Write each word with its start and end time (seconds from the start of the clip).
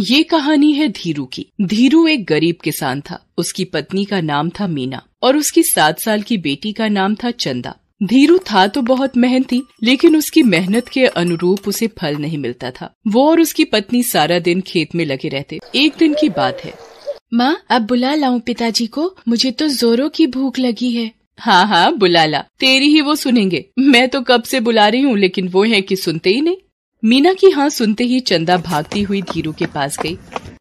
ये 0.00 0.22
कहानी 0.22 0.72
है 0.72 0.88
धीरू 0.88 1.24
की। 1.24 1.46
धीरू 1.62 2.06
एक 2.06 2.24
गरीब 2.24 2.56
किसान 2.64 3.00
था। 3.00 3.18
उसकी 3.38 3.64
पत्नी 3.64 4.04
का 4.04 4.20
नाम 4.20 4.50
था 4.50 4.66
मीना 4.66 5.02
और 5.22 5.36
उसकी 5.36 5.62
सात 5.62 6.00
साल 6.00 6.22
की 6.22 6.38
बेटी 6.38 6.72
का 6.72 6.88
नाम 6.88 7.14
था 7.14 7.30
चंदा। 7.30 7.74
धीरू 8.00 8.38
था 8.50 8.66
तो 8.66 8.82
बहुत 8.82 9.16
मेहनती 9.16 9.62
लेकिन 9.82 10.16
उसकी 10.16 10.42
मेहनत 10.42 10.88
के 10.88 11.04
अनुरूप 11.06 11.68
उसे 11.68 11.86
फल 11.98 12.16
नहीं 12.16 12.38
मिलता 12.38 12.70
था। 12.70 12.92
वो 13.06 13.28
और 13.30 13.40
उसकी 13.40 13.64
पत्नी 13.64 14.02
सारा 14.02 14.38
दिन 14.38 14.60
खेत 14.60 14.94
में 14.94 15.04
लगे 15.04 15.28
रहते। 15.28 15.58
एक 15.74 15.96
दिन 15.98 16.14
की 16.20 16.28
बात 16.28 16.64
है। 16.64 16.72
माँ 17.34 17.56
अब 17.70 17.82
बुला 17.82 18.14
लाऊं 18.14 18.40
पिताजी 18.40 18.86
को? 18.86 19.14
मुझे 19.28 19.50
तो 19.50 19.68
जोरों 19.68 20.08
की 20.08 20.26
भूख 20.28 20.58
लगी 20.58 20.90
है। 20.92 21.10
हाँ 21.38 21.66
हाँ 21.66 21.96
बुला 21.96 22.24
ला। 22.24 22.44
तेरी 22.60 22.88
ही 22.88 23.00
वो 23.00 23.14
सुनेंगे। 23.16 23.64
मैं 23.78 24.08
तो 24.08 24.20
कब 24.22 24.42
से 24.42 24.60
बुला 24.60 24.88
रही 24.88 25.00
हूँ 25.00 25.18
लेकिन 25.18 25.48
वो 25.48 25.64
है 25.64 25.80
कि 25.80 25.96
सुनते 25.96 26.30
ही 26.30 26.40
नहीं। 26.40 26.56
मीना 27.02 27.32
की 27.32 27.50
हाँ 27.50 27.68
सुनते 27.68 28.04
ही 28.04 28.20
चंदा 28.20 28.56
भागती 28.56 29.02
हुई 29.02 29.20
धीरू 29.22 29.52
के 29.52 29.66
पास 29.66 29.98
गई। 29.98 30.16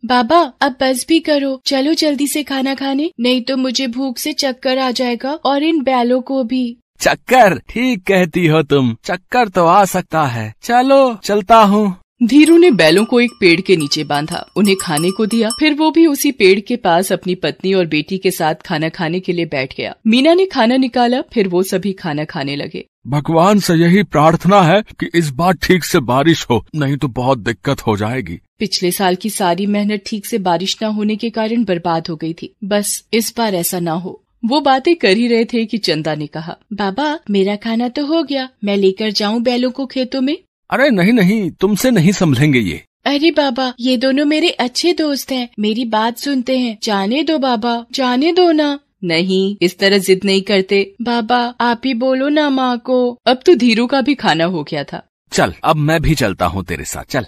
बाबा 0.05 0.39
अब 0.61 0.75
बस 0.81 1.05
भी 1.09 1.19
करो। 1.19 1.61
चलो 1.65 1.93
जल्दी 1.93 2.27
से 2.27 2.43
खाना 2.43 2.75
खाने 2.75 3.11
नहीं 3.19 3.41
तो 3.41 3.57
मुझे 3.57 3.87
भूख 3.87 4.17
से 4.17 4.33
चक्कर 4.33 4.77
आ 4.77 4.91
जाएगा 4.91 5.33
और 5.45 5.63
इन 5.63 5.81
बैलों 5.83 6.21
को 6.21 6.43
भी। 6.43 6.77
चक्कर? 7.01 7.57
ठीक 7.69 8.03
कहती 8.03 8.45
हो 8.47 8.61
तुम। 8.63 8.95
चक्कर 9.03 9.47
तो 9.47 9.65
आ 9.65 9.83
सकता 9.85 10.23
है। 10.23 10.53
चलो 10.61 11.15
चलता 11.23 11.57
हूँ। 11.63 11.95
धीरू 12.23 12.57
ने 12.57 12.69
बैलों 12.71 13.03
को 13.05 13.19
एक 13.21 13.31
पेड़ 13.39 13.59
के 13.61 13.75
नीचे 13.77 14.03
बांधा 14.03 14.45
उन्हें 14.57 14.75
खाने 14.81 15.11
को 15.11 15.25
दिया। 15.25 15.49
फिर 15.59 15.73
वो 15.73 15.89
भी 15.91 16.05
उसी 16.07 16.31
पेड़ 16.31 16.59
के 16.59 16.75
पास 16.75 17.11
अपनी 17.11 17.35
पत्नी 17.35 17.73
और 17.73 17.85
बेटी 17.85 18.17
के 18.17 18.31
साथ 18.31 18.55
खाना 18.55 18.89
खाने 18.89 19.19
के 19.19 19.33
लिए 19.33 19.45
बैठ 19.45 19.75
गया। 19.77 19.93
मीना 20.07 20.33
ने 20.33 20.45
खाना 20.45 20.77
निकाला 20.77 21.21
फिर 21.33 21.47
वो 21.47 21.63
सभी 21.63 21.93
खाना 21.93 22.25
खाने 22.25 22.55
लगे। 22.55 22.85
भगवान 23.09 23.59
से 23.59 23.73
यही 23.73 24.03
प्रार्थना 24.03 24.61
है 24.61 24.81
कि 24.99 25.09
इस 25.15 25.29
बार 25.31 25.53
ठीक 25.63 25.83
से 25.83 25.99
बारिश 25.99 26.45
हो 26.49 26.63
नहीं 26.75 26.97
तो 26.97 27.07
बहुत 27.07 27.39
दिक्कत 27.39 27.81
हो 27.81 27.95
जाएगी। 27.97 28.39
पिछले 28.59 28.91
साल 28.91 29.15
की 29.15 29.29
सारी 29.29 29.65
मेहनत 29.65 30.03
ठीक 30.05 30.25
से 30.25 30.37
बारिश 30.39 30.77
न 30.83 30.85
होने 30.87 31.15
के 31.15 31.29
कारण 31.29 31.63
बर्बाद 31.63 32.07
हो 32.09 32.15
गई 32.15 32.33
थी। 32.33 32.53
बस 32.63 33.03
इस 33.13 33.33
बार 33.37 33.55
ऐसा 33.55 33.79
ना 33.79 33.91
हो। 33.91 34.21
वो 34.45 34.59
बातें 34.61 34.95
कर 34.95 35.17
ही 35.17 35.27
रहे 35.27 35.45
थे 35.45 35.65
कि 35.65 35.77
चंदा 35.77 36.15
ने 36.15 36.27
कहा 36.27 36.55
बाबा 36.73 37.07
मेरा 37.29 37.55
खाना 37.55 37.87
तो 37.87 38.05
हो 38.05 38.21
गया। 38.23 38.47
मैं 38.63 38.75
लेकर 38.77 39.11
जाऊँ 39.11 39.41
बैलों 39.41 39.71
को 39.71 39.85
खेतों 39.85 40.21
में? 40.21 40.37
अरे 40.69 40.89
नहीं 40.89 41.13
नहीं 41.13 41.49
तुमसे 41.51 41.91
नहीं 41.91 42.11
संभलेंगे 42.11 42.59
ये। 42.59 42.83
अरे 43.05 43.31
बाबा 43.31 43.73
ये 43.79 43.95
दोनों 43.97 44.25
मेरे 44.25 44.49
अच्छे 44.59 44.93
दोस्त 44.93 45.31
हैं। 45.31 45.47
मेरी 45.59 45.85
बात 45.85 46.17
सुनते 46.17 46.57
हैं। 46.57 46.77
जाने 46.83 47.23
दो 47.23 47.37
बाबा 47.37 47.73
जाने 47.93 48.31
दो 48.33 48.51
ना। 48.51 48.79
नहीं 49.01 49.55
इस 49.61 49.77
तरह 49.79 49.97
जिद 49.99 50.25
नहीं 50.25 50.41
करते। 50.41 50.81
बाबा 51.01 51.37
आप 51.61 51.81
ही 51.85 51.93
बोलो 51.95 52.29
ना 52.29 52.49
माँ 52.51 52.77
को। 52.77 52.99
अब 53.27 53.41
तो 53.45 53.55
धीरू 53.57 53.87
का 53.87 54.01
भी 54.01 54.15
खाना 54.15 54.45
हो 54.45 54.63
गया 54.63 54.83
था। 54.83 55.05
चल 55.31 55.53
अब 55.63 55.75
मैं 55.77 56.01
भी 56.01 56.15
चलता 56.15 56.45
हूँ 56.45 56.63
तेरे 56.65 56.85
साथ 56.85 57.03
चल। 57.05 57.25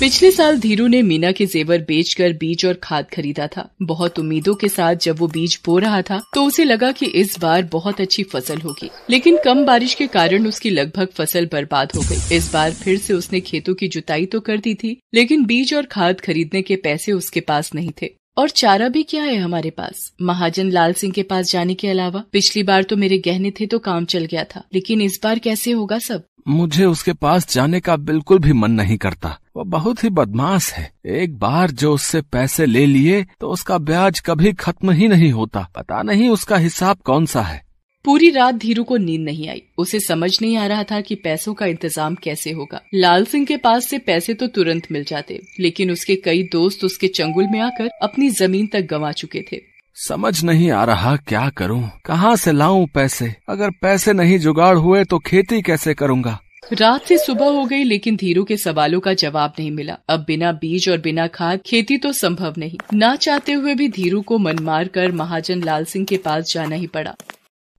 पिछले 0.00 0.30
साल 0.30 0.58
धीरू 0.60 0.86
ने 0.86 1.00
मीना 1.02 1.30
के 1.32 1.44
जेवर 1.46 1.78
बेचकर 1.78 2.32
बीज 2.32 2.64
और 2.66 2.74
खाद 2.82 3.06
खरीदा 3.12 3.46
था। 3.46 3.68
बहुत 3.82 4.18
उम्मीदों 4.18 4.54
के 4.54 4.68
साथ 4.68 4.96
जब 4.96 5.18
वो 5.18 5.26
बीज 5.28 5.58
बो 5.64 5.78
रहा 5.78 6.02
था 6.02 6.20
तो 6.34 6.44
उसे 6.44 6.64
लगा 6.64 6.90
कि 6.92 7.06
इस 7.16 7.38
बार 7.40 7.62
बहुत 7.72 8.00
अच्छी 8.00 8.22
फ़सल 8.24 8.60
होगी। 8.60 8.90
लेकिन 9.10 9.38
कम 9.44 9.64
बारिश 9.64 9.94
के 9.94 10.06
कारण 10.08 10.46
उसकी 10.46 10.70
लगभग 10.70 11.08
फ़सल 11.14 11.48
बर्बाद 11.52 11.92
हो 11.96 12.02
गई। 12.02 12.36
इस 12.36 12.52
बार 12.52 12.70
फिर 12.74 12.98
से 12.98 13.14
उसने 13.14 13.40
खेतों 13.40 13.74
की 13.74 13.88
जुताई 13.88 14.26
तो 14.26 14.40
कर 14.40 14.58
दी 14.58 14.74
थी 14.74 14.98
लेकिन 15.14 15.44
बीज 15.46 15.74
और 15.74 15.86
खाद 15.86 16.20
खरीदने 16.20 16.62
के 16.62 16.76
पैसे 16.78 17.12
उसके 17.12 17.40
पास 17.42 17.74
नहीं 17.74 17.90
थे। 18.02 18.10
और 18.38 18.50
चारा 18.50 18.88
भी 18.88 19.02
क्या 19.02 19.22
है 19.22 19.36
हमारे 19.36 19.70
पास? 19.70 20.12
महाजन 20.22 20.70
लाल 20.70 20.92
सिंह 20.92 21.12
के 21.12 21.22
पास 21.22 21.50
जाने 21.50 21.74
के 21.74 21.88
अलावा, 21.88 22.22
पिछली 22.32 22.62
बार 22.62 22.82
तो 22.82 22.96
मेरे 22.96 23.18
गहने 23.18 23.50
थे 23.50 23.66
तो 23.66 23.78
काम 23.78 24.04
चल 24.04 24.24
गया 24.24 24.44
था, 24.44 24.62
लेकिन 24.74 25.00
इस 25.00 25.18
बार 25.24 25.38
कैसे 25.38 25.70
होगा 25.70 25.98
सब? 25.98 26.22
मुझे 26.48 26.84
उसके 26.84 27.12
पास 27.12 27.52
जाने 27.54 27.80
का 27.80 27.96
बिल्कुल 27.96 28.38
भी 28.38 28.52
मन 28.52 28.70
नहीं 28.70 28.96
करता। 28.98 29.36
वो 29.56 29.64
बहुत 29.64 30.04
ही 30.04 30.08
बदमाश 30.08 30.72
है। 30.72 30.90
एक 31.06 31.36
बार 31.38 31.70
जो 31.70 31.92
उससे 31.94 32.20
पैसे 32.22 32.66
ले 32.66 32.86
लिए 32.86 33.26
तो 33.40 33.50
उसका 33.50 33.78
ब्याज 33.78 34.20
कभी 34.20 34.52
खत्म 34.52 34.90
ही 34.90 35.08
नहीं 35.08 35.32
होता। 35.32 35.66
पता 35.76 36.02
नहीं 36.02 36.28
उसका 36.28 36.56
हिसाब 36.56 36.96
कौन 36.96 37.26
सा 37.26 37.42
है। 37.42 37.62
पूरी 38.08 38.28
रात 38.30 38.54
धीरू 38.54 38.82
को 38.84 38.96
नींद 38.96 39.20
नहीं 39.20 39.48
आई। 39.48 39.62
उसे 39.78 39.98
समझ 40.00 40.30
नहीं 40.42 40.56
आ 40.56 40.66
रहा 40.66 40.82
था 40.82 41.00
कि 41.00 41.14
पैसों 41.14 41.52
का 41.54 41.66
इंतज़ाम 41.66 42.14
कैसे 42.14 42.50
होगा। 42.50 42.80
लाल 42.94 43.24
सिंह 43.24 43.44
के 43.46 43.56
पास 43.56 43.86
से 43.86 43.98
पैसे 43.98 44.34
तो 44.34 44.46
तुरंत 44.46 44.86
मिल 44.92 45.04
जाते 45.04 45.38
लेकिन 45.60 45.90
उसके 45.90 46.16
कई 46.16 46.42
दोस्त 46.52 46.84
उसके 46.84 47.08
चंगुल 47.08 47.46
में 47.52 47.58
आकर 47.60 47.90
अपनी 48.02 48.30
ज़मीन 48.30 48.66
तक 48.66 48.86
गंवा 48.90 49.12
चुके 49.12 49.44
थे। 49.52 49.60
समझ 49.96 50.42
नहीं 50.44 50.70
आ 50.70 50.84
रहा 50.84 51.14
क्या 51.18 51.48
करूँ 51.50 51.82
कहाँ 52.06 52.34
से 52.36 52.52
लाऊं 52.52 52.86
पैसे? 52.86 53.34
अगर 53.48 53.70
पैसे 53.82 54.12
नहीं 54.14 54.38
जुगाड़ 54.38 54.76
हुए 54.78 55.04
तो 55.04 55.18
खेती 55.20 55.62
कैसे 55.62 55.94
करूँगा? 55.94 56.38
रात 56.72 57.06
से 57.06 57.18
सुबह 57.18 57.50
हो 57.50 57.64
गई 57.66 57.84
लेकिन 57.84 58.16
धीरू 58.16 58.44
के 58.44 58.56
सवालों 58.58 59.00
का 59.00 59.14
जवाब 59.16 59.52
नहीं 59.58 59.70
मिला। 59.72 59.98
अब 60.08 60.24
बिना 60.26 60.52
बीज 60.54 60.88
और 60.88 60.98
बिना 61.00 61.26
खाद 61.34 61.60
खेती 61.66 61.98
तो 61.98 62.12
संभव 62.14 62.54
नहीं। 62.58 62.78
ना 62.94 63.16
चाहते 63.16 63.52
हुए 63.52 63.74
भी 63.74 63.88
धीरू 63.90 64.20
को 64.22 64.38
मन 64.40 64.58
मार 64.64 64.88
कर 64.94 65.12
महाजन 65.14 65.62
लाल 65.62 65.84
सिंह 65.86 66.06
के 66.06 66.16
पास 66.18 66.52
जाना 66.54 66.76
ही 66.76 66.86
पड़ा। 66.88 67.14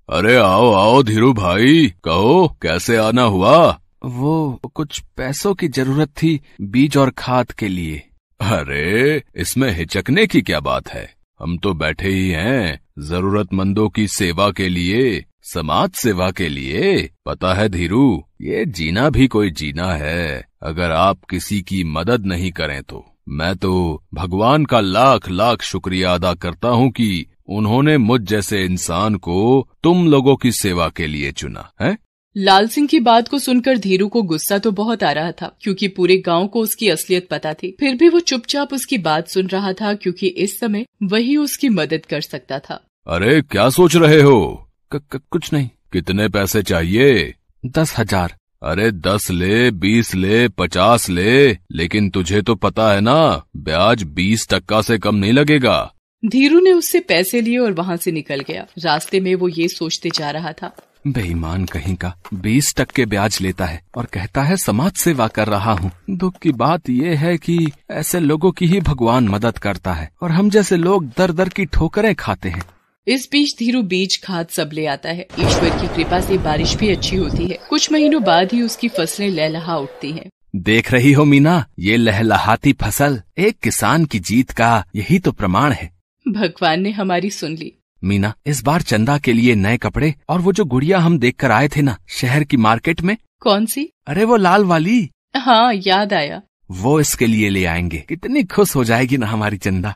अरे 0.10 0.36
आओ 0.36 0.72
आओ 0.74 1.02
धीरू 1.04 1.34
भाई 1.34 1.94
कहो 2.04 2.58
कैसे 2.62 2.96
आना 2.98 3.24
हुआ? 3.24 3.80
वो 4.06 4.62
कुछ 4.76 5.00
पैसों 5.18 5.54
की 5.54 5.68
ज़रूरत 5.68 6.10
थी 6.10 6.40
बीज 6.62 6.98
और 6.98 7.10
खाद 7.10 7.52
के 7.52 7.68
लिए। 7.68 7.98
अरे 8.40 9.24
इसमें 9.36 9.70
हिचकने 9.72 10.26
की 10.28 10.42
क्या 10.42 10.60
बात 10.60 10.90
है? 10.90 11.14
हम 11.40 11.58
तो 11.58 11.74
बैठे 11.74 12.10
ही 12.10 12.30
हैं 12.30 12.80
जरूरतमंदों 13.00 13.90
की 13.90 14.08
सेवा 14.08 14.52
के 14.52 14.70
लिए 14.70 15.26
समाज 15.54 15.92
सेवा 15.92 16.32
के 16.32 16.50
लिए। 16.50 17.10
पता 17.26 17.54
है 17.54 17.70
धीरू 17.70 18.24
ये 18.42 18.66
जीना 18.66 19.10
भी 19.10 19.28
कोई 19.28 19.52
जीना 19.52 19.94
है 19.94 20.46
अगर 20.64 20.92
आप 20.92 21.24
किसी 21.30 21.62
की 21.62 21.84
मदद 21.84 22.26
नहीं 22.26 22.52
करें 22.52 22.82
तो। 22.84 23.06
मैं 23.30 23.56
तो 23.56 24.04
भगवान 24.14 24.66
का 24.66 24.80
लाख 24.80 25.30
लाख 25.30 25.62
शुक्रिया 25.62 26.14
अदा 26.14 26.34
करता 26.34 26.68
हूँ 26.68 26.90
कि 26.92 27.26
उन्होंने 27.50 27.98
मुझ 27.98 28.22
जैसे 28.22 28.64
इंसान 28.66 29.16
को 29.16 29.68
तुम 29.84 30.08
लोगों 30.08 30.36
की 30.36 30.52
सेवा 30.52 30.90
के 30.90 31.08
लिए 31.08 31.32
चुना 31.32 31.72
है? 31.82 31.98
लाल 32.36 32.68
सिंह 32.68 32.88
की 32.88 33.00
बात 33.00 33.28
को 33.28 33.40
सुनकर 33.40 33.78
धीरू 33.78 34.08
को 34.08 34.22
गुस्सा 34.24 34.58
तो 34.58 34.72
बहुत 34.72 35.04
आ 35.04 35.12
रहा 35.12 35.32
था 35.32 35.52
क्योंकि 35.62 35.88
पूरे 35.88 36.18
गाँव 36.18 36.48
को 36.48 36.60
उसकी 36.60 36.90
असलियत 36.90 37.28
पता 37.30 37.54
थी। 37.54 37.76
फिर 37.80 37.96
भी 37.96 38.10
वो 38.10 38.20
चुपचाप 38.20 38.74
उसकी 38.74 38.98
बात 38.98 39.28
सुन 39.28 39.48
रहा 39.48 39.74
था 39.74 39.94
क्योंकि 39.94 40.28
इस 40.28 40.60
समय 40.60 40.86
वही 41.04 41.38
उसकी 41.38 41.70
मदद 41.70 42.06
कर 42.06 42.22
सकता 42.22 42.60
था। 42.60 42.82
अरे 43.08 43.42
क्या 43.42 43.70
सोच 43.70 43.96
रहे 43.96 44.22
हो? 44.22 44.70
क, 44.92 45.02
क, 45.12 45.22
कुछ 45.32 45.54
नहीं। 45.54 45.70
कितने 45.94 46.28
पैसे 46.30 46.64
चाहिए? 46.64 47.36
दस 47.66 47.98
हज़ार। 47.98 48.36
अरे 48.64 48.92
दस 48.92 49.30
ले 49.32 49.70
बीस 49.72 50.16
ले 50.16 50.48
पचास 50.48 51.10
ले 51.10 51.58
लेकिन 51.72 52.10
तुझे 52.10 52.42
तो 52.42 52.56
पता 52.56 52.92
है 52.94 53.02
ना 53.02 53.44
ब्याज 53.58 54.04
बीस 54.04 54.48
टक्का 54.50 54.82
से 54.82 54.98
कम 54.98 55.16
नहीं 55.16 55.34
लगेगा। 55.34 55.78
धीरू 56.24 56.60
ने 56.60 56.72
उससे 56.72 57.00
पैसे 57.00 57.42
लिए 57.42 57.58
और 57.58 57.74
वहाँ 57.74 57.96
से 57.98 58.12
निकल 58.12 58.40
गया। 58.40 58.66
रास्ते 58.80 59.20
में 59.20 59.36
वो 59.36 59.48
ये 59.48 59.68
सोचते 59.68 60.10
जा 60.10 60.32
रहा 60.32 60.52
था। 60.52 60.72
बेईमान 61.08 61.66
कहीं 61.66 61.96
का 61.96 62.14
बीस 62.34 62.74
टक्के 62.78 63.06
ब्याज 63.06 63.38
लेता 63.42 63.66
है 63.66 63.82
और 63.96 64.06
कहता 64.06 64.44
है 64.44 64.58
समाज 64.58 64.92
सेवा 64.92 65.28
कर 65.28 65.48
रहा 65.48 65.72
हूँ। 65.72 65.92
दुख 66.10 66.38
की 66.38 66.52
बात 66.52 66.90
यह 66.90 67.20
है 67.20 67.38
कि 67.38 67.58
ऐसे 67.92 68.20
लोगों 68.20 68.52
की 68.52 68.66
ही 68.66 68.80
भगवान 68.80 69.28
मदद 69.28 69.58
करता 69.58 69.94
है 69.94 70.10
और 70.22 70.32
हम 70.32 70.50
जैसे 70.50 70.78
लोग 70.78 71.06
दर 71.08 71.32
दर 71.32 71.50
की 71.50 71.66
ठोकरें 71.66 72.14
खाते 72.16 72.50
हैं। 72.50 72.64
इस 73.08 73.28
बीच 73.32 73.56
धीरू 73.60 73.82
बीज 73.84 74.20
खाद 74.24 74.48
सब 74.48 74.70
ले 74.74 74.86
आता 74.86 75.10
है। 75.10 75.28
ईश्वर 75.40 75.70
की 75.70 75.88
कृपा 75.96 76.20
से 76.22 76.38
बारिश 76.38 76.76
भी 76.76 76.90
अच्छी 76.90 77.16
होती 77.16 77.48
है। 77.48 77.58
कुछ 77.70 77.92
महीनों 77.92 78.24
बाद 78.24 78.50
ही 78.54 78.62
उसकी 78.62 78.88
फ़सलें 78.88 79.30
लहलहा 79.30 79.78
उठती 79.78 80.12
हैं। 80.12 80.30
देख 80.56 80.92
रही 80.92 81.12
हो 81.12 81.26
मीना 81.26 81.66
ये 81.80 81.98
लहलहाती 81.98 82.74
फ़सल 82.74 83.22
एक 83.38 83.58
किसान 83.60 84.06
की 84.06 84.20
जीत 84.20 84.52
का 84.52 84.84
यही 84.96 85.20
तो 85.20 85.32
प्रमाण 85.32 85.72
है। 85.72 85.99
भगवान 86.34 86.82
ने 86.82 86.92
हमारी 86.92 87.30
सुन 87.30 87.52
ली। 87.52 87.74
मीना 88.04 88.34
इस 88.46 88.64
बार 88.64 88.82
चंदा 88.82 89.18
के 89.18 89.34
लिए 89.34 89.56
नए 89.56 89.78
कपड़े 89.78 90.16
और 90.30 90.40
वो 90.42 90.54
जो 90.54 90.66
गुड़िया 90.66 91.00
हम 91.00 91.20
देख 91.20 91.36
कर 91.36 91.52
आए 91.52 91.68
थे 91.68 91.82
ना 91.82 91.98
शहर 92.08 92.44
की 92.44 92.58
मार्केट 92.58 93.02
में। 93.02 93.18
कौन 93.40 93.66
सी? 93.66 93.90
अरे 94.08 94.24
वो 94.24 94.36
लाल 94.36 94.66
वाली। 94.66 95.10
हाँ 95.38 95.74
याद 95.74 96.14
आया। 96.14 96.42
वो 96.72 97.00
इसके 97.00 97.28
लिए 97.28 97.50
ले 97.50 97.66
आएँगे। 97.66 97.98
कितनी 97.98 98.44
खुश 98.44 98.76
हो 98.76 98.84
जाएगी 98.84 99.18
ना 99.18 99.28
हमारी 99.28 99.58
चंदा। 99.58 99.96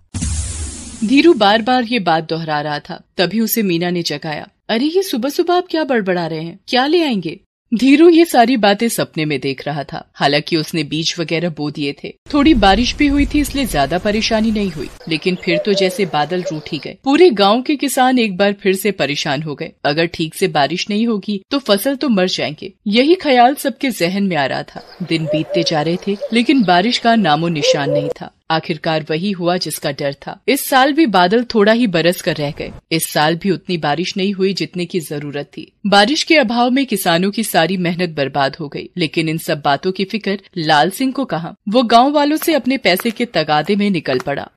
धीरू 1.05 1.33
बार 1.33 1.61
बार 1.61 1.83
ये 1.83 1.99
बात 1.99 2.29
दोहरा 2.29 2.61
रहा 2.61 2.79
था। 2.79 3.03
तभी 3.17 3.39
उसे 3.39 3.63
मीना 3.63 3.89
ने 3.89 4.03
जगाया। 4.03 4.47
अरे 4.69 4.85
ये 4.85 5.03
सुबह 5.03 5.29
सुबह 5.29 5.55
आप 5.55 5.65
क्या 5.69 5.83
बड़बड़ा 5.83 6.27
रहे 6.27 6.43
हैं? 6.43 6.59
क्या 6.67 6.85
ले 6.85 7.03
आएँगे? 7.03 7.39
धीरू 7.73 8.07
ये 8.09 8.23
सारी 8.25 8.55
बातें 8.57 8.87
सपने 8.89 9.23
में 9.25 9.39
देख 9.39 9.65
रहा 9.67 9.83
था। 9.83 10.03
हालाँकि 10.13 10.57
उसने 10.57 10.83
बीज 10.83 11.13
वगैरह 11.19 11.49
बो 11.49 11.69
दिए 11.71 11.93
थे। 12.03 12.09
थोड़ी 12.33 12.53
बारिश 12.53 12.95
भी 12.95 13.07
हुई 13.07 13.25
थी, 13.25 13.39
इसलिए 13.39 13.65
ज़्यादा 13.65 13.97
परेशानी 13.97 14.51
नहीं 14.51 14.69
हुई। 14.71 14.89
लेकिन 15.09 15.35
फिर 15.35 15.57
तो 15.57 15.73
जैसे 15.73 16.05
बादल 16.05 16.43
रूठ 16.51 16.69
ही 16.71 16.77
गए। 16.77 16.97
पूरे 17.03 17.29
गाँव 17.31 17.61
के 17.61 17.75
किसान 17.75 18.19
एक 18.19 18.37
बार 18.37 18.53
फिर 18.53 18.75
से 18.75 18.91
परेशान 18.91 19.43
हो 19.43 19.55
गए। 19.55 19.71
अगर 19.85 20.05
ठीक 20.05 20.35
से 20.35 20.47
बारिश 20.49 20.89
नहीं 20.89 21.07
होगी 21.07 21.41
तो 21.51 21.59
फ़सल 21.59 21.95
तो 21.95 22.09
मर 22.09 22.27
जाएँगे। 22.27 22.71
यही 22.89 23.15
ख्याल 23.15 23.55
सबके 23.55 23.89
जहन 23.91 24.23
में 24.23 24.35
आ 24.37 24.45
रहा 24.45 24.63
था। 24.65 24.83
दिन 25.03 25.25
बीतते 25.25 25.63
जा 25.63 25.81
रहे 25.81 25.97
थे, 26.07 26.17
लेकिन 26.33 26.63
बारिश 26.63 26.97
का 26.97 27.15
नामो 27.15 27.47
निशान 27.49 27.91
नहीं 27.91 28.09
था। 28.11 28.31
आखिरकार 28.53 29.05
वही 29.09 29.31
हुआ 29.31 29.57
जिसका 29.57 29.91
डर 29.91 30.13
था। 30.21 30.39
इस 30.47 30.65
साल 30.65 30.93
भी 30.93 31.05
बादल 31.07 31.43
थोड़ा 31.53 31.71
ही 31.71 31.87
बरस 31.87 32.21
कर 32.21 32.35
रह 32.35 32.51
गए। 32.51 32.71
इस 32.91 33.09
साल 33.09 33.35
भी 33.35 33.51
उतनी 33.51 33.77
बारिश 33.79 34.15
नहीं 34.17 34.33
हुई 34.33 34.53
जितने 34.53 34.85
की 34.85 34.99
ज़रूरत 34.99 35.49
थी। 35.57 35.71
बारिश 35.87 36.23
के 36.23 36.37
अभाव 36.37 36.71
में 36.71 36.85
किसानों 36.85 37.31
की 37.31 37.43
सारी 37.43 37.77
मेहनत 37.79 38.09
बर्बाद 38.09 38.55
हो 38.55 38.67
गई 38.67 38.89
लेकिन 38.97 39.29
इन 39.29 39.37
सब 39.39 39.61
बातों 39.61 39.91
की 39.91 40.05
फ़िक्र 40.05 40.39
लाल 40.57 40.89
सिंह 40.89 41.11
को 41.11 41.25
कहा। 41.25 41.53
वो 41.69 41.83
गाँव 41.83 42.11
वालों 42.11 42.37
से 42.37 42.53
अपने 42.53 42.77
पैसे 42.79 43.11
के 43.11 43.25
तगादे 43.25 43.75
में 43.75 43.89
निकल 43.89 44.19
पड़ा। 44.19 44.49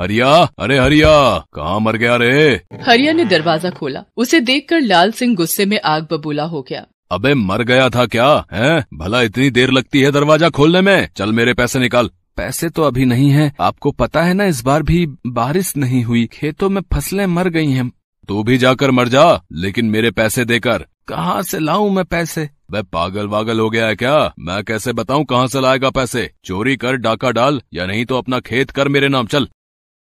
हरिया 0.00 0.28
अरे 0.58 0.78
हरिया 0.78 1.10
कहाँ 1.54 1.80
मर 1.80 1.96
गया 1.96 2.16
रे? 2.16 2.60
हरिया 2.82 3.12
ने 3.12 3.24
दरवाज़ा 3.24 3.70
खोला। 3.70 4.04
उसे 4.16 4.40
देखकर 4.40 4.80
लाल 4.80 5.12
सिंह 5.12 5.34
गुस्से 5.36 5.66
में 5.66 5.80
आग 5.84 6.06
बबूला 6.12 6.44
हो 6.44 6.62
गया। 6.62 6.84
अबे 7.10 7.34
मर 7.34 7.62
गया 7.62 7.88
था 7.88 8.06
क्या 8.06 8.26
है? 8.52 8.84
भला 8.94 9.20
इतनी 9.22 9.50
देर 9.50 9.70
लगती 9.70 10.00
है 10.00 10.10
दरवाज़ा 10.12 10.48
खोलने 10.48 10.80
में? 10.80 11.08
चल 11.16 11.32
मेरे 11.32 11.54
पैसे 11.54 11.78
निकाल। 11.78 12.10
पैसे 12.36 12.68
तो 12.68 12.82
अभी 12.82 13.04
नहीं 13.04 13.30
है। 13.30 13.52
आपको 13.60 13.90
पता 13.90 14.22
है 14.22 14.34
ना 14.34 14.44
इस 14.44 14.62
बार 14.64 14.82
भी 14.82 15.06
बारिश 15.26 15.76
नहीं 15.76 16.04
हुई। 16.04 16.26
खेतों 16.32 16.68
में 16.68 16.82
फ़सलें 16.92 17.26
मर 17.26 17.48
गई 17.48 17.70
हैं। 17.70 17.90
तू 18.28 18.42
भी 18.42 18.58
जाकर 18.58 18.90
मर 18.90 19.08
जा 19.08 19.42
लेकिन 19.52 19.86
मेरे 19.86 20.10
पैसे 20.10 20.44
देकर। 20.44 20.86
कहाँ 21.08 21.42
से 21.42 21.58
लाऊं 21.58 21.90
मैं 21.90 22.04
पैसे? 22.04 22.48
वह 22.70 22.82
पागल 22.82 23.26
वागल 23.28 23.60
हो 23.60 23.70
गया 23.70 23.86
है 23.86 23.96
क्या? 23.96 24.34
मैं 24.38 24.62
कैसे 24.64 24.92
बताऊँ 24.92 25.24
कहाँ 25.24 25.46
से 25.46 25.60
लाएगा 25.60 25.90
पैसे? 25.90 26.30
चोरी 26.44 26.76
कर 26.76 26.96
डाका 26.96 27.30
डाल 27.30 27.60
या 27.74 27.86
नहीं 27.86 28.04
तो 28.04 28.18
अपना 28.18 28.40
खेत 28.40 28.70
कर 28.70 28.88
मेरे 28.88 29.08
नाम। 29.08 29.26
चल। 29.26 29.48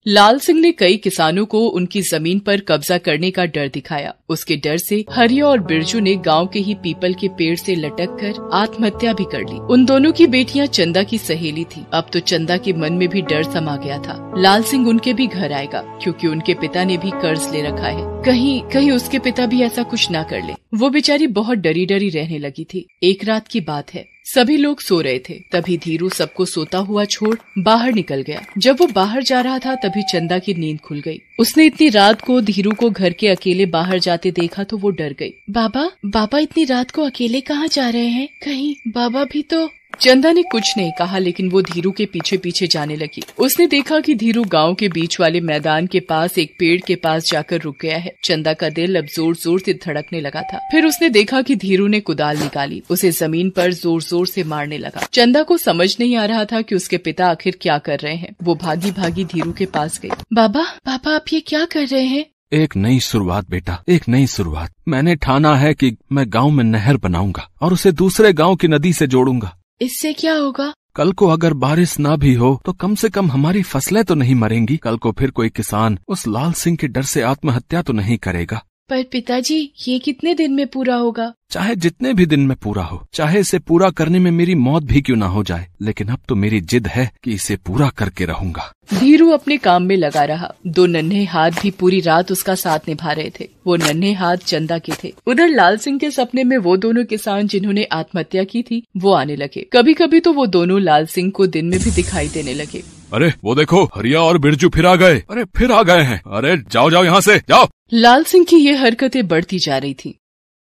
लाल 0.06 0.38
सिंह 0.38 0.60
ने 0.60 0.70
कई 0.72 0.96
किसानों 0.96 1.44
को 1.46 1.58
उनकी 1.68 2.00
ज़मीन 2.02 2.38
पर 2.38 2.60
कब्जा 2.60 2.98
करने 2.98 3.30
का 3.30 3.44
डर 3.44 3.68
दिखाया। 3.68 4.14
उसके 4.28 4.56
डर 4.56 4.76
से 4.76 5.04
हरिया 5.10 5.46
और 5.46 5.58
बिरजू 5.58 6.00
ने 6.00 6.14
गाँव 6.16 6.46
के 6.46 6.58
ही 6.58 6.74
पीपल 6.74 7.14
के 7.14 7.28
पेड़ 7.28 7.56
से 7.56 7.74
लटक 7.74 8.16
कर 8.20 8.48
आत्महत्या 8.52 9.12
भी 9.12 9.24
कर 9.24 9.40
ली। 9.40 9.58
उन 9.70 9.84
दोनों 9.84 10.12
की 10.12 10.26
बेटियाँ 10.26 10.66
चंदा 10.66 11.02
की 11.02 11.18
सहेली 11.18 11.64
थी। 11.64 11.84
अब 11.94 12.08
तो 12.12 12.20
चंदा 12.20 12.56
के 12.56 12.72
मन 12.72 12.92
में 12.92 13.08
भी 13.08 13.22
डर 13.22 13.42
समा 13.42 13.76
गया 13.76 13.98
था। 13.98 14.34
लाल 14.38 14.62
सिंह 14.62 14.88
उनके 14.88 15.12
भी 15.12 15.26
घर 15.26 15.52
आएगा, 15.52 15.80
क्योंकि 16.02 16.26
उनके 16.26 16.54
पिता 16.54 16.84
ने 16.84 16.96
भी 16.96 17.10
कर्ज 17.10 17.48
ले 17.52 17.62
रखा 17.62 17.88
है। 17.88 18.22
कहीं 18.22 18.60
कहीं 18.62 18.90
उसके 18.90 19.18
पिता 19.18 19.46
भी 19.46 19.62
ऐसा 19.62 19.82
कुछ 19.82 20.08
न 20.12 20.22
कर 20.22 20.42
ले। 20.42 20.54
वो 20.74 20.90
बेचारी 20.90 21.26
बहुत 21.26 21.58
डरी 21.58 21.86
डरी 21.86 22.08
रहने 22.08 22.38
लगी 22.38 22.64
थी। 22.64 22.86
एक 23.02 23.24
रात 23.24 23.48
की 23.48 23.60
बात 23.60 23.94
है। 23.94 24.19
सभी 24.24 24.56
लोग 24.56 24.80
सो 24.80 25.00
रहे 25.00 25.18
थे। 25.18 25.34
तभी 25.52 25.76
धीरू 25.76 26.08
सबको 26.08 26.44
सोता 26.44 26.78
हुआ 26.78 27.04
छोड़ 27.04 27.36
बाहर 27.58 27.92
निकल 27.92 28.22
गया। 28.22 28.42
जब 28.58 28.76
वो 28.80 28.86
बाहर 28.86 29.22
जा 29.22 29.40
रहा 29.40 29.58
था, 29.58 29.74
तभी 29.74 30.02
चंदा 30.02 30.38
की 30.38 30.54
नींद 30.54 30.80
खुल 30.80 31.00
गई। 31.00 31.20
उसने 31.38 31.66
इतनी 31.66 31.88
रात 31.88 32.20
को 32.20 32.40
धीरू 32.40 32.70
को 32.70 32.90
घर 32.90 33.12
के 33.12 33.28
अकेले 33.28 33.66
बाहर 33.66 33.98
जाते 33.98 34.30
देखा 34.30 34.64
तो 34.64 34.76
वो 34.76 34.90
डर 34.90 35.14
गई। 35.18 35.32
बाबा 35.50 35.90
बाबा 36.06 36.38
इतनी 36.38 36.64
रात 36.64 36.90
को 36.90 37.02
अकेले 37.02 37.40
कहाँ 37.40 37.68
जा 37.68 37.88
रहे 37.88 38.06
हैं? 38.06 38.28
कहीं 38.44 38.74
बाबा 38.88 39.24
भी 39.24 39.42
तो 39.42 39.70
चंदा 39.94 40.30
ने 40.32 40.42
कुछ 40.42 40.72
नहीं 40.76 40.90
कहा, 40.98 41.18
लेकिन 41.18 41.50
वो 41.50 41.60
धीरू 41.62 41.90
के 41.90 42.04
पीछे 42.06 42.36
पीछे 42.36 42.66
जाने 42.66 42.96
लगी। 42.96 43.22
उसने 43.38 43.66
देखा 43.66 44.00
कि 44.00 44.14
धीरू 44.14 44.44
गाँव 44.44 44.74
के 44.74 44.88
बीच 44.88 45.18
वाले 45.20 45.40
मैदान 45.40 45.86
के 45.86 46.00
पास 46.00 46.38
एक 46.38 46.54
पेड़ 46.58 46.80
के 46.80 46.94
पास 46.94 47.30
जाकर 47.30 47.60
रुक 47.60 47.76
गया 47.82 47.98
है। 47.98 48.12
चंदा 48.24 48.52
का 48.52 48.68
दिल 48.68 48.98
अब 48.98 49.06
ज़ोर 49.06 49.36
ज़ोर 49.36 49.60
से 49.60 49.74
धड़कने 49.86 50.20
लगा 50.20 50.42
था। 50.42 50.58
फिर 50.72 50.86
उसने 50.86 51.08
देखा 51.08 51.42
कि 51.42 51.56
धीरू 51.56 51.86
ने 51.86 52.00
कुदाल 52.00 52.38
निकाली, 52.38 52.82
उसे 52.90 53.10
ज़मीन 53.10 53.50
पर 53.50 53.72
ज़ोर 53.72 54.02
ज़ोर 54.02 54.26
से 54.26 54.44
मारने 54.44 54.78
लगा। 54.78 55.06
चंदा 55.12 55.42
को 55.42 55.56
समझ 55.58 55.88
नहीं 56.00 56.16
आ 56.16 56.24
रहा 56.24 56.44
था 56.44 56.62
कि 56.62 56.74
उसके 56.74 56.98
पिता 56.98 57.26
आखिर 57.26 57.58
क्या 57.60 57.78
कर 57.78 57.98
रहे 57.98 58.14
हैं। 58.14 58.34
वो 58.42 58.54
भागी 58.54 58.90
भागी 58.92 59.24
धीरू 59.24 59.52
के 59.52 59.66
पास 59.66 60.00
गई 60.00 60.10
बाबा, 60.32 60.64
पापा, 60.86 61.10
आप 61.10 61.32
ये 61.32 61.40
क्या 61.40 61.64
कर 61.64 61.86
रहे 61.86 62.04
हैं? 62.04 62.24
एक 62.52 62.76
नई 62.76 63.00
शुरुआत, 63.00 63.50
बेटा, 63.50 63.82
एक 63.88 64.08
नई 64.08 64.26
शुरुआत। 64.26 64.70
मैंने 64.88 65.14
ठाना 65.16 65.54
है 65.56 65.74
कि 65.74 65.96
मैं 66.12 66.24
गाँव 66.28 66.50
में 66.50 66.64
नहर 66.64 66.96
बनाऊँगा 66.96 67.48
और 67.62 67.72
उसे 67.72 67.92
दूसरे 67.92 68.32
गाँव 68.32 68.56
की 68.56 68.68
नदी 68.68 68.92
से 68.92 69.06
जोड़ूँगा। 69.06 69.56
इससे 69.80 70.12
क्या 70.12 70.34
होगा? 70.34 70.72
कल 70.96 71.12
को 71.12 71.26
अगर 71.28 71.54
बारिश 71.54 71.98
ना 71.98 72.14
भी 72.16 72.34
हो 72.34 72.60
तो 72.64 72.72
कम 72.72 72.94
से 72.94 73.08
कम 73.08 73.30
हमारी 73.30 73.62
फ़सलें 73.62 74.04
तो 74.04 74.14
नहीं 74.14 74.34
मरेंगी। 74.34 74.76
कल 74.76 74.96
को 74.98 75.12
फिर 75.12 75.30
कोई 75.30 75.48
किसान 75.48 75.98
उस 76.08 76.26
लाल 76.26 76.52
सिंह 76.52 76.76
के 76.76 76.88
डर 76.88 77.02
से 77.02 77.22
आत्महत्या 77.22 77.82
तो 77.82 77.92
नहीं 77.92 78.18
करेगा। 78.18 78.62
पर 78.90 79.02
पिताजी 79.02 79.58
ये 79.88 79.98
कितने 79.98 80.34
दिन 80.34 80.52
में 80.52 80.66
पूरा 80.66 80.94
होगा? 80.96 81.32
चाहे 81.50 81.74
जितने 81.76 82.12
भी 82.14 82.26
दिन 82.26 82.40
में 82.40 82.56
पूरा 82.56 82.82
हो 82.82 83.00
चाहे 83.14 83.40
इसे 83.40 83.58
पूरा 83.58 83.88
करने 83.90 84.18
में 84.18 84.30
मेरी 84.30 84.54
मौत 84.56 84.82
भी 84.82 85.00
क्यों 85.00 85.16
ना 85.16 85.26
हो 85.26 85.42
जाए 85.44 85.66
लेकिन 85.82 86.08
अब 86.08 86.18
तो 86.28 86.34
मेरी 86.34 86.60
जिद 86.62 86.86
है 86.86 87.10
कि 87.24 87.32
इसे 87.32 87.56
पूरा 87.56 87.88
करके 87.98 88.24
रहूँगा। 88.24 88.70
धीरू 88.94 89.30
अपने 89.30 89.56
काम 89.56 89.82
में 89.82 89.96
लगा 89.96 90.24
रहा। 90.24 90.52
दो 90.66 90.86
नन्हे 90.86 91.24
हाथ 91.24 91.50
भी 91.62 91.70
पूरी 91.70 92.00
रात 92.00 92.32
उसका 92.32 92.54
साथ 92.54 92.88
निभा 92.88 93.12
रहे 93.12 93.30
थे। 93.30 93.48
वो 93.66 93.76
नन्हे 93.76 94.12
हाथ 94.12 94.36
चंदा 94.36 94.78
के 94.78 94.92
थे। 95.04 95.12
उधर 95.26 95.48
लाल 95.48 95.76
सिंह 95.78 95.98
के 95.98 96.10
सपने 96.10 96.44
में 96.44 96.56
वो 96.58 96.76
दोनों 96.76 97.04
किसान 97.04 97.46
जिन्होंने 97.46 97.84
आत्महत्या 97.92 98.44
की 98.44 98.62
थी 98.62 98.82
वो 98.96 99.12
आने 99.12 99.36
लगे। 99.36 99.66
कभी 99.72 99.94
कभी 99.94 100.20
तो 100.20 100.32
वो 100.32 100.46
दोनों 100.48 100.80
लाल 100.80 101.06
सिंह 101.06 101.30
को 101.30 101.46
दिन 101.48 101.66
में 101.66 101.78
भी 101.80 101.90
दिखाई 101.90 102.28
देने 102.28 102.54
लगे। 102.54 102.82
अरे, 103.14 103.34
वो 103.44 103.54
देखो, 103.54 103.84
हरिया 103.84 104.20
और 104.20 104.38
बिरजू 104.38 104.68
फिर 104.68 104.86
आ 104.86 104.96
गए। 104.96 105.18
अरे, 105.18 105.44
फिर 105.44 105.72
आ 105.72 105.82
गए 105.82 106.02
हैं। 106.02 106.22
अरे, 106.26 106.56
जाओ 106.56 106.90
जाओ 106.90 107.04
यहाँ 107.04 107.20
से, 107.20 107.38
जाओ। 107.38 107.68
लाल 107.94 108.24
सिंह 108.24 108.44
की 108.44 108.56
ये 108.56 108.76
हरकतें 108.76 109.28
बढ़ती 109.28 109.58
जा 109.58 109.78
रही 109.78 109.94
थी। 109.94 110.18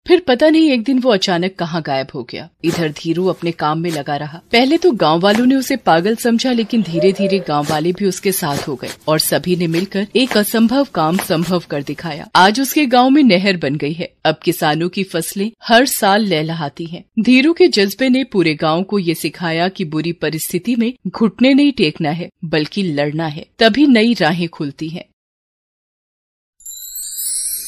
फिर 0.07 0.21
पता 0.21 0.49
नहीं 0.49 0.71
एक 0.71 0.83
दिन 0.85 0.99
वो 0.99 1.11
अचानक 1.11 1.55
कहाँ 1.55 1.81
गायब 1.83 2.07
हो 2.15 2.23
गया। 2.23 2.49
इधर 2.65 2.93
धीरू 2.93 3.27
अपने 3.27 3.51
काम 3.53 3.79
में 3.79 3.91
लगा 3.91 4.17
रहा। 4.17 4.41
पहले 4.53 4.79
तो 4.79 4.91
गाँव 4.93 5.21
वालों 5.21 5.45
ने 5.47 5.57
उसे 5.57 5.77
पागल 5.77 6.17
समझा, 6.17 6.53
लेकिन 6.53 6.83
धीरे 6.83 7.13
धीरे 7.13 7.39
गाँव 7.39 7.67
वाले 7.71 7.93
भी 7.93 8.07
उसके 8.07 8.33
साथ 8.33 8.67
हो 8.69 8.75
गए 8.77 8.89
और 9.09 9.19
सभी 9.19 9.57
ने 9.57 9.67
मिलकर 9.67 10.07
एक 10.17 10.37
असंभव 10.37 10.87
काम 10.95 11.17
संभव 11.19 11.63
कर 11.71 11.83
दिखाया। 11.83 12.29
आज 12.37 12.61
उसके 12.61 12.87
गाँव 12.87 13.11
में 13.11 13.23
नहर 13.23 13.57
बन 13.57 13.77
गई 13.77 13.93
है। 13.93 14.13
अब 14.25 14.39
किसानों 14.45 14.89
की 14.89 15.05
फ़सलें 15.05 15.51
हर 15.63 15.87
साल 15.87 16.27
लहलहाती 16.27 16.87
हैं। 16.87 17.05
धीरू 17.21 17.53
के 17.53 17.69
जज्बे 17.69 18.09
ने 18.09 18.25
पूरे 18.25 18.55
गाँव 18.55 18.83
को 18.83 18.99
ये 18.99 19.15
सिखाया 19.15 19.69
की 19.69 19.85
बुरी 19.85 20.13
परिस्थिति 20.13 20.77
में 20.77 20.93
घुटने 21.07 21.55
नहीं 21.55 21.73
टेकना 21.73 22.11
है, 22.11 22.31
बल्कि 22.45 22.83
लड़ना 22.83 23.27
है। 23.27 23.47
तभी 23.59 23.87
नई 23.87 24.15
राहें 24.15 24.49
खुलती 24.49 24.89
है। 24.89 25.09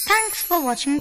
Thanks 0.05 0.46
for 0.50 0.64
watching. 0.69 1.00